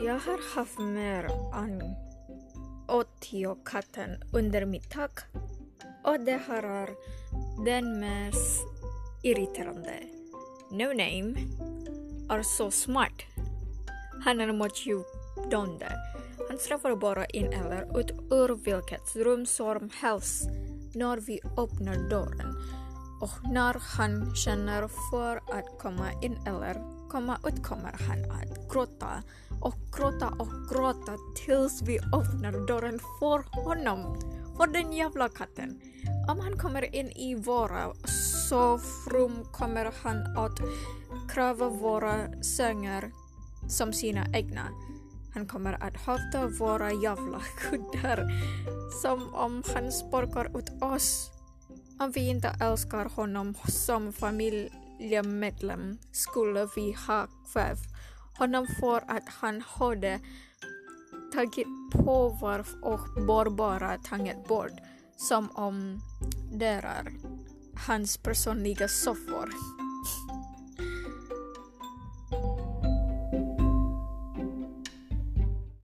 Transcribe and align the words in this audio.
Jag 0.00 0.18
har 0.18 0.54
haft 0.54 0.78
mer 0.78 1.24
än 1.54 1.82
80 2.86 3.56
katter 3.64 4.20
under 4.32 4.64
mitt 4.64 4.90
tak 4.90 5.20
och 6.04 6.20
det 6.20 6.40
här 6.48 6.62
är 6.62 6.90
den 7.64 8.00
mest 8.00 8.66
irriterande. 9.22 9.92
No 10.70 10.86
Name 10.86 11.34
är 12.30 12.42
så 12.42 12.70
smart. 12.70 13.22
Han 14.24 14.40
är 14.40 14.46
mot 14.46 14.56
motljudande. 14.56 15.86
Han 16.48 16.58
träffar 16.58 16.96
bara 16.96 17.26
in 17.26 17.52
eller 17.52 18.00
ut 18.00 18.10
ur 18.30 18.56
vilket 18.64 19.16
rum 19.16 19.46
som 19.46 19.90
helst 20.00 20.48
när 20.94 21.16
vi 21.16 21.40
öppnar 21.58 22.08
dörren 22.10 22.54
och 23.20 23.50
när 23.52 23.76
han 23.96 24.34
känner 24.34 24.88
för 25.10 25.36
att 25.36 25.78
komma 25.78 26.12
in 26.22 26.38
eller 26.46 26.82
komma 27.08 27.38
ut 27.46 27.62
kommer 27.62 27.96
han 28.08 28.30
att 28.30 28.72
gråta 28.72 29.22
och 29.60 29.74
gråta 29.96 30.28
och 30.28 30.48
gråta 30.70 31.16
tills 31.36 31.82
vi 31.82 31.98
öppnar 31.98 32.66
dörren 32.66 33.00
för 33.18 33.64
honom, 33.64 34.20
för 34.56 34.66
den 34.66 34.92
jävla 34.92 35.28
katten. 35.28 35.80
Om 36.28 36.40
han 36.40 36.58
kommer 36.58 36.94
in 36.94 37.10
i 37.10 37.34
våra 37.34 37.94
sovrum 38.48 39.44
kommer 39.52 39.92
han 40.02 40.36
att 40.36 40.60
kräva 41.28 41.68
våra 41.68 42.42
sängar 42.42 43.10
som 43.68 43.92
sina 43.92 44.26
egna. 44.32 44.68
Han 45.34 45.46
kommer 45.46 45.72
att 45.72 45.96
hata 45.96 46.46
våra 46.46 46.92
jävla 46.92 47.40
kuddar 47.58 48.26
som 49.02 49.34
om 49.34 49.62
han 49.74 49.92
sparkar 49.92 50.58
ut 50.58 50.82
oss. 50.82 51.37
Om 52.00 52.10
vi 52.10 52.28
inte 52.28 52.56
älskar 52.60 53.04
honom 53.04 53.54
som 53.68 54.12
familjemedlem 54.12 55.98
skulle 56.12 56.68
vi 56.76 56.96
ha 57.06 57.26
kvävt 57.52 57.88
honom 58.38 58.66
för 58.80 58.96
att 58.96 59.28
han 59.28 59.62
hade 59.66 60.20
tagit 61.34 61.66
på 61.92 62.28
varv 62.28 62.66
och 62.82 63.26
barbara 63.26 63.98
tagit 63.98 64.48
bort 64.48 64.72
som 65.16 65.50
om 65.50 66.00
det 66.52 66.66
är 66.66 67.12
hans 67.86 68.18
personliga 68.18 68.88
soffor. 68.88 69.77